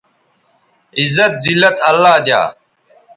[0.97, 2.41] عزت، زلت اللہ دیا